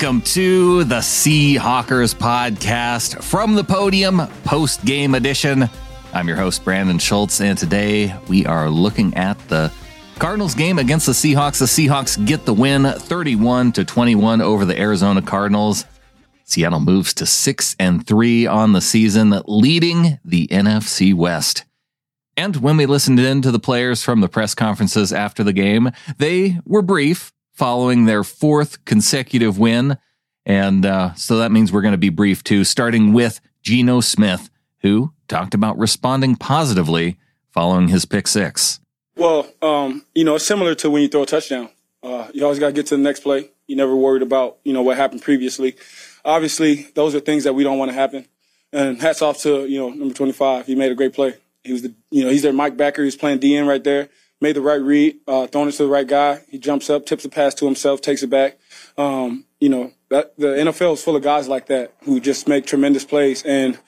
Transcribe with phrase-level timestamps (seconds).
[0.00, 5.68] Welcome to the Seahawkers podcast from the podium, post game edition.
[6.14, 9.70] I'm your host, Brandon Schultz, and today we are looking at the
[10.18, 11.58] Cardinals game against the Seahawks.
[11.58, 15.84] The Seahawks get the win 31 to 21 over the Arizona Cardinals.
[16.44, 21.66] Seattle moves to 6 and 3 on the season, leading the NFC West.
[22.38, 25.90] And when we listened in to the players from the press conferences after the game,
[26.16, 29.98] they were brief following their fourth consecutive win.
[30.46, 34.48] And uh, so that means we're going to be brief too, starting with Geno Smith,
[34.78, 37.18] who talked about responding positively
[37.50, 38.80] following his pick six.
[39.14, 41.68] Well, um, you know, it's similar to when you throw a touchdown.
[42.02, 43.50] Uh, you always got to get to the next play.
[43.66, 45.76] You never worried about, you know, what happened previously.
[46.24, 48.26] Obviously, those are things that we don't want to happen.
[48.72, 50.64] And hats off to, you know, number 25.
[50.64, 51.34] He made a great play.
[51.62, 53.04] He was the, you know, he's their Mike backer.
[53.04, 54.08] He's playing DN right there
[54.40, 56.40] made the right read, uh, throwing it to the right guy.
[56.48, 58.58] He jumps up, tips the pass to himself, takes it back.
[58.96, 62.66] Um, you know, that, the NFL is full of guys like that who just make
[62.66, 63.42] tremendous plays.
[63.42, 63.78] And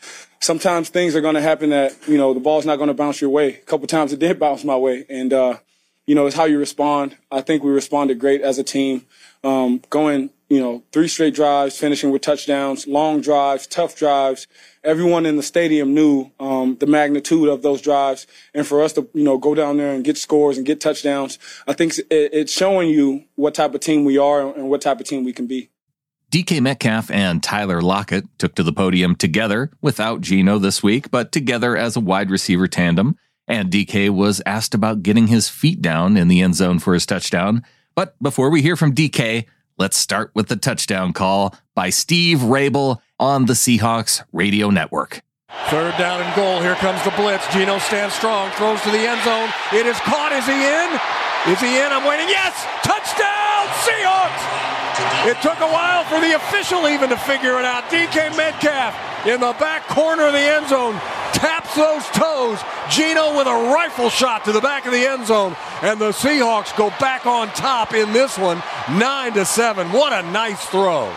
[0.40, 3.20] sometimes things are going to happen that, you know, the ball's not going to bounce
[3.20, 3.54] your way.
[3.54, 5.06] A couple times it did bounce my way.
[5.08, 5.58] And, uh,
[6.06, 7.16] you know, it's how you respond.
[7.30, 9.06] I think we responded great as a team,
[9.44, 14.46] um, going you know, three straight drives, finishing with touchdowns, long drives, tough drives.
[14.84, 19.08] Everyone in the stadium knew um, the magnitude of those drives, and for us to
[19.14, 22.90] you know go down there and get scores and get touchdowns, I think it's showing
[22.90, 25.70] you what type of team we are and what type of team we can be.
[26.30, 31.32] DK Metcalf and Tyler Lockett took to the podium together without Geno this week, but
[31.32, 33.16] together as a wide receiver tandem.
[33.48, 37.06] And DK was asked about getting his feet down in the end zone for his
[37.06, 37.64] touchdown.
[37.94, 39.46] But before we hear from DK,
[39.78, 45.22] Let's start with the touchdown call by Steve Raible on the Seahawks radio network.
[45.68, 46.60] Third down and goal.
[46.60, 47.46] Here comes the blitz.
[47.52, 49.48] Geno stands strong, throws to the end zone.
[49.72, 50.32] It is caught.
[50.32, 50.88] Is he in?
[51.52, 51.88] Is he in?
[51.92, 52.28] I'm waiting.
[52.28, 52.52] Yes!
[52.84, 54.62] Touchdown, Seahawks!
[55.24, 57.84] It took a while for the official even to figure it out.
[57.84, 58.94] DK Metcalf
[59.26, 60.94] in the back corner of the end zone
[61.32, 62.60] taps those toes.
[62.90, 66.76] Geno with a rifle shot to the back of the end zone, and the Seahawks
[66.76, 69.90] go back on top in this one, nine to seven.
[69.92, 71.12] What a nice throw!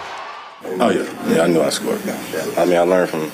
[0.64, 2.02] Oh yeah, yeah, I knew I scored.
[2.06, 2.54] Yeah.
[2.58, 3.32] I mean, I learned from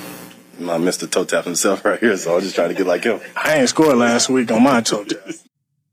[0.60, 1.10] my Mr.
[1.10, 3.20] Toe Tap himself right here, so I was just trying to get like him.
[3.36, 5.22] I ain't scored last week on my toe tap.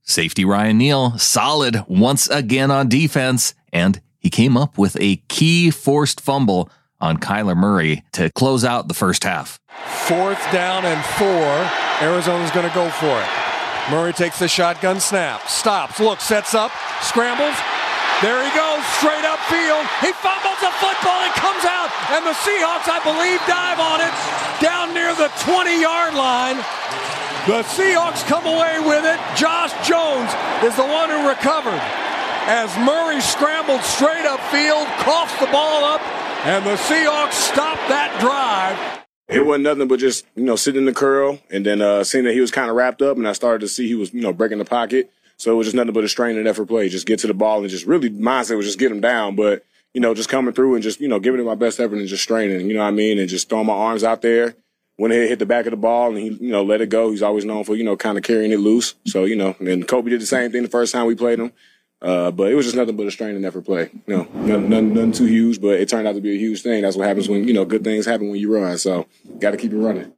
[0.02, 5.70] Safety Ryan Neal, solid once again on defense, and he came up with a key
[5.70, 6.70] forced fumble
[7.00, 9.60] on Kyler Murray to close out the first half.
[10.06, 12.06] Fourth down and four.
[12.08, 13.47] Arizona's going to go for it.
[13.90, 17.56] Murray takes the shotgun snap, stops, looks, sets up, scrambles.
[18.20, 19.86] There he goes, straight up field.
[20.04, 24.12] He fumbles the football and comes out, and the Seahawks, I believe, dive on it
[24.60, 26.56] down near the 20 yard line.
[27.46, 29.16] The Seahawks come away with it.
[29.36, 30.28] Josh Jones
[30.66, 31.80] is the one who recovered
[32.44, 36.02] as Murray scrambled straight up field, coughed the ball up,
[36.44, 38.97] and the Seahawks stopped that drive.
[39.28, 42.24] It wasn't nothing but just, you know, sitting in the curl and then uh, seeing
[42.24, 44.22] that he was kind of wrapped up and I started to see he was, you
[44.22, 45.10] know, breaking the pocket.
[45.36, 46.88] So it was just nothing but a strain and effort play.
[46.88, 49.36] Just get to the ball and just really mindset was just get him down.
[49.36, 51.98] But, you know, just coming through and just, you know, giving it my best effort
[51.98, 53.18] and just straining, you know what I mean?
[53.18, 54.56] And just throwing my arms out there.
[54.96, 57.10] Went ahead, hit the back of the ball and he, you know, let it go.
[57.10, 58.94] He's always known for, you know, kind of carrying it loose.
[59.06, 61.52] So, you know, and Coby did the same thing the first time we played him.
[62.00, 63.90] Uh, but it was just nothing but a strain and effort play.
[64.06, 66.62] You know, nothing, nothing, nothing, too huge, but it turned out to be a huge
[66.62, 66.82] thing.
[66.82, 68.78] That's what happens when, you know, good things happen when you run.
[68.78, 69.06] So
[69.40, 70.12] got to keep it running.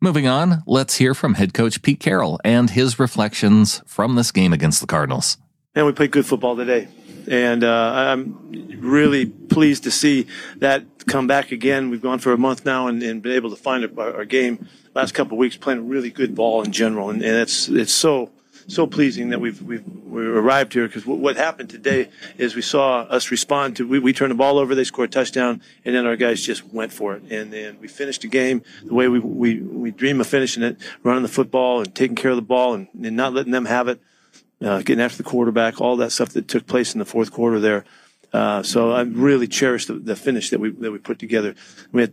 [0.00, 4.52] Moving on, let's hear from head coach Pete Carroll and his reflections from this game
[4.52, 5.36] against the Cardinals.
[5.74, 6.88] And we played good football today.
[7.28, 11.90] And uh, I'm really pleased to see that come back again.
[11.90, 14.66] We've gone for a month now and, and been able to find our, our game
[14.94, 17.10] last couple of weeks playing really good ball in general.
[17.10, 18.30] And, and it's, it's so
[18.68, 22.62] so pleasing that we've we've we arrived here because w- what happened today is we
[22.62, 25.94] saw us respond to we, we turned the ball over, they scored a touchdown, and
[25.94, 29.08] then our guys just went for it, and then we finished the game the way
[29.08, 32.42] we we we dream of finishing it, running the football and taking care of the
[32.42, 34.00] ball and, and not letting them have it,
[34.62, 37.58] uh, getting after the quarterback, all that stuff that took place in the fourth quarter
[37.58, 37.84] there.
[38.32, 41.54] Uh, so I really cherish the, the, finish that we that we put together.
[41.92, 42.12] We had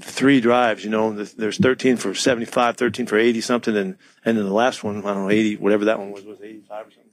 [0.00, 0.84] three drives.
[0.84, 4.84] You know, there's 13 for 75, 13 for 80 something, and and then the last
[4.84, 7.10] one, I don't know, 80, whatever that one was, was 85 or something.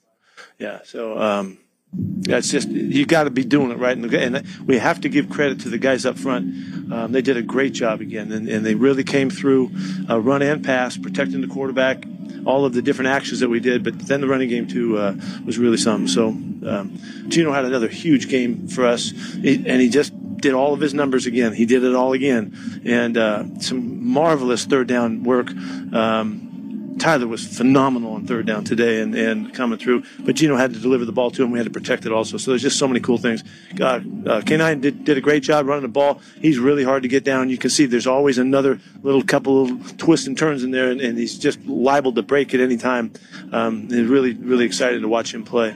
[0.58, 0.80] Yeah.
[0.84, 1.58] So um,
[1.94, 5.62] that's just you got to be doing it right, and we have to give credit
[5.62, 6.92] to the guys up front.
[6.92, 9.72] Um, they did a great job again, and, and they really came through,
[10.10, 12.06] uh, run and pass, protecting the quarterback,
[12.46, 13.84] all of the different actions that we did.
[13.84, 15.16] But then the running game too uh,
[15.46, 16.08] was really something.
[16.08, 20.14] So um, Geno had another huge game for us, and he just
[20.46, 21.54] did all of his numbers again.
[21.54, 25.50] He did it all again, and uh, some marvelous third down work.
[25.50, 30.04] Um, Tyler was phenomenal on third down today and, and coming through.
[30.20, 31.52] But Geno had to deliver the ball to him.
[31.52, 32.38] We had to protect it also.
[32.38, 33.44] So there's just so many cool things.
[33.82, 34.00] Uh, uh,
[34.42, 36.22] K9 did, did a great job running the ball.
[36.40, 37.50] He's really hard to get down.
[37.50, 41.02] You can see there's always another little couple of twists and turns in there, and,
[41.02, 43.12] and he's just liable to break at any time.
[43.52, 45.76] Um, really, really excited to watch him play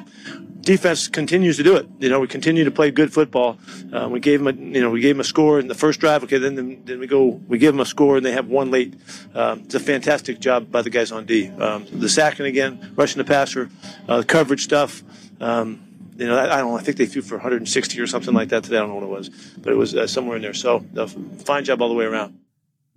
[0.61, 1.87] defense continues to do it.
[1.99, 3.57] You know, we continue to play good football.
[3.91, 5.99] Uh, we gave them, a, you know, we gave them a score in the first
[5.99, 6.23] drive.
[6.23, 8.95] Okay, then then we go, we give them a score, and they have one late.
[9.33, 11.49] Um, it's a fantastic job by the guys on D.
[11.49, 13.69] Um, the sacking again, rushing the passer,
[14.07, 15.03] uh, coverage stuff.
[15.39, 15.85] Um,
[16.17, 16.77] you know, I, I, don't.
[16.77, 18.77] I think they threw for 160 or something like that today.
[18.77, 20.53] I don't know what it was, but it was uh, somewhere in there.
[20.53, 22.37] So, uh, fine job all the way around.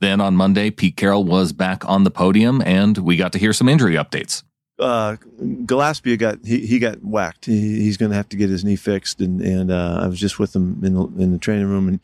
[0.00, 3.52] Then on Monday, Pete Carroll was back on the podium, and we got to hear
[3.52, 4.42] some injury updates
[4.82, 5.16] uh,
[5.64, 7.46] Gillespie got he, he got whacked.
[7.46, 10.18] He, he's going to have to get his knee fixed, and and uh, I was
[10.18, 12.00] just with him in the, in the training room, and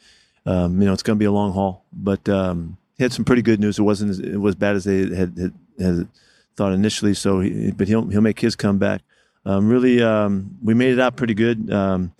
[0.47, 3.25] um, you know it's going to be a long haul, but um, he had some
[3.25, 3.79] pretty good news.
[3.79, 6.09] It wasn't as, it was bad as they had, had, had
[6.57, 7.15] thought initially.
[7.15, 9.03] So, he, but he'll he'll make his comeback.
[9.45, 11.73] Um, really, um, we made it out pretty good.
[11.73, 12.13] Um,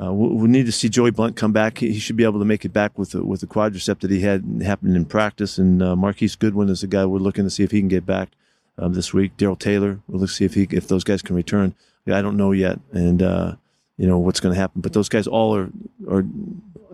[0.00, 1.78] uh, we, we, need to see Joey Blount come back.
[1.78, 4.10] He, he, should be able to make it back with the, with the quadricep that
[4.10, 5.58] he had happened in practice.
[5.58, 8.04] And uh, Marquise Goodwin is the guy we're looking to see if he can get
[8.04, 8.28] back
[8.78, 9.36] um, this week.
[9.36, 11.74] Darrell Taylor, we'll see if he if those guys can return.
[12.06, 13.56] I don't know yet, and uh,
[13.98, 14.80] you know what's going to happen.
[14.80, 15.70] But those guys all are
[16.08, 16.24] are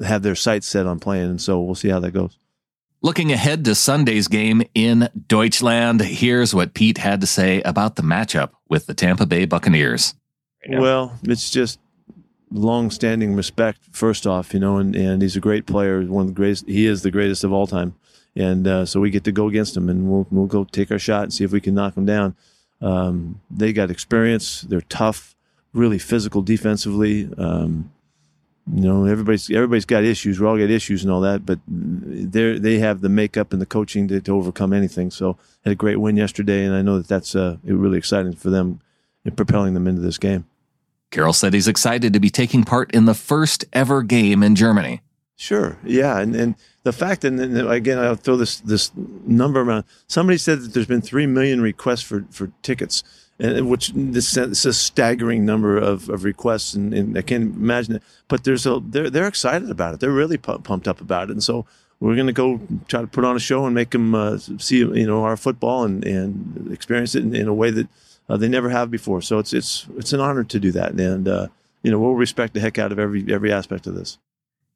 [0.04, 2.36] have their sights set on playing, and so we'll see how that goes.
[3.00, 8.02] Looking ahead to Sunday's game in Deutschland, here's what Pete had to say about the
[8.02, 10.14] matchup with the Tampa Bay Buccaneers.
[10.66, 11.78] Well, it's just
[12.50, 13.80] long-standing respect.
[13.92, 16.02] First off, you know, and, and he's a great player.
[16.02, 16.66] One of the greatest.
[16.66, 17.94] He is the greatest of all time
[18.36, 20.98] and uh, so we get to go against them, and we'll we'll go take our
[20.98, 22.36] shot and see if we can knock them down.
[22.80, 24.62] Um, they got experience.
[24.62, 25.34] They're tough,
[25.72, 27.30] really physical defensively.
[27.38, 27.92] Um,
[28.72, 30.40] you know, everybody's everybody's got issues.
[30.40, 33.66] We all got issues and all that, but they they have the makeup and the
[33.66, 35.10] coaching to, to overcome anything.
[35.10, 38.50] So had a great win yesterday, and I know that that's uh, really exciting for
[38.50, 38.80] them
[39.24, 40.46] in propelling them into this game.
[41.10, 45.00] Carroll said he's excited to be taking part in the first ever game in Germany.
[45.36, 46.54] Sure, yeah, and and
[46.84, 49.84] the fact, and again, I'll throw this this number around.
[50.06, 53.02] Somebody said that there's been three million requests for for tickets,
[53.40, 57.96] and which this, is a staggering number of, of requests, and, and, I can't imagine
[57.96, 58.02] it.
[58.28, 60.00] But there's a they're they're excited about it.
[60.00, 61.66] They're really pumped up about it, and so
[61.98, 64.78] we're going to go try to put on a show and make them uh, see
[64.78, 67.88] you know our football and and experience it in, in a way that
[68.28, 69.20] uh, they never have before.
[69.20, 71.48] So it's it's it's an honor to do that, and uh,
[71.82, 74.18] you know we'll respect the heck out of every every aspect of this.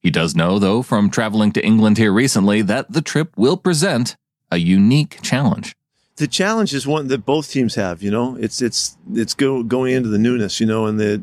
[0.00, 4.16] He does know, though, from traveling to England here recently, that the trip will present
[4.50, 5.74] a unique challenge.
[6.16, 8.02] The challenge is one that both teams have.
[8.02, 10.60] You know, it's it's it's go, going into the newness.
[10.60, 11.22] You know, and the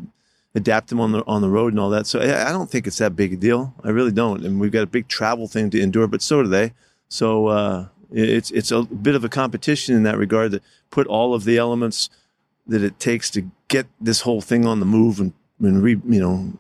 [0.56, 2.08] adapt them on the on the road and all that.
[2.08, 3.74] So I, don't think it's that big a deal.
[3.84, 4.44] I really don't.
[4.46, 6.74] And we've got a big travel thing to endure, but so do they.
[7.10, 11.34] So uh, it's it's a bit of a competition in that regard to put all
[11.34, 12.10] of the elements
[12.68, 16.20] that it takes to get this whole thing on the move and and re, you
[16.20, 16.54] know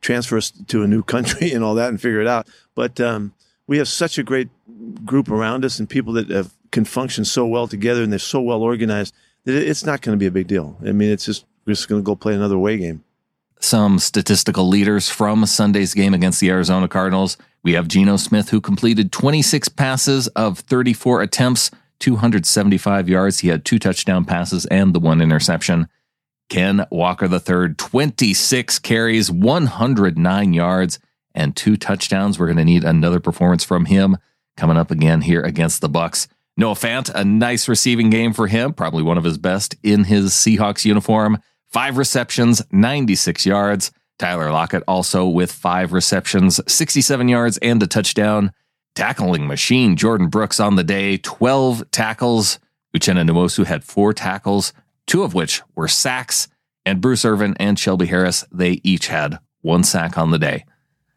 [0.00, 2.48] transfer us to a new country and all that and figure it out.
[2.74, 3.32] But um,
[3.66, 4.48] we have such a great
[5.04, 8.40] group around us and people that have, can function so well together and they're so
[8.40, 9.14] well organized
[9.44, 10.76] that it's not going to be a big deal.
[10.86, 13.04] I mean, it's just we're just going to go play another away game.
[13.60, 17.36] Some statistical leaders from Sunday's game against the Arizona Cardinals.
[17.62, 23.40] We have Geno Smith, who completed 26 passes of 34 attempts, 275 yards.
[23.40, 25.88] He had two touchdown passes and the one interception.
[26.50, 30.98] Ken Walker III, 26 carries, 109 yards,
[31.34, 32.38] and two touchdowns.
[32.38, 34.18] We're going to need another performance from him
[34.56, 36.26] coming up again here against the Bucs.
[36.56, 40.32] Noah Fant, a nice receiving game for him, probably one of his best in his
[40.32, 41.38] Seahawks uniform.
[41.68, 43.92] Five receptions, 96 yards.
[44.18, 48.52] Tyler Lockett also with five receptions, 67 yards, and a touchdown.
[48.94, 52.58] Tackling machine Jordyn Brooks on the day, 12 tackles.
[52.94, 54.72] Uchenna Nwosu had four tackles,
[55.10, 56.48] two of which were sacks.
[56.86, 60.64] And Bruce Irvin and Shelby Harris, they each had one sack on the day.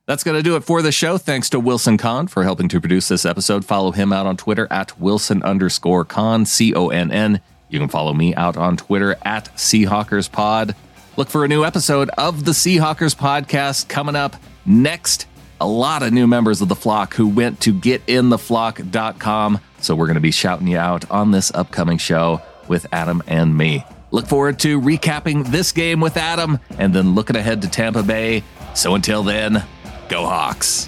[0.07, 1.17] That's going to do it for the show.
[1.17, 3.63] Thanks to Wilson Conn for helping to produce this episode.
[3.63, 7.39] Follow him out on Twitter at Wilson underscore Conn, C O N N.
[7.69, 10.75] You can follow me out on Twitter at Seahawkers Pod.
[11.15, 14.35] Look for a new episode of the Seahawkers podcast coming up
[14.65, 15.27] next
[15.62, 19.59] a lot of new members of the flock who went to getintheflock.com.
[19.79, 23.55] So we're going to be shouting you out on this upcoming show with Adam and
[23.55, 23.86] me.
[24.12, 28.43] Look forward to recapping this game with Adam and then looking ahead to Tampa Bay.
[28.75, 29.63] So until then,
[30.08, 30.88] go Hawks.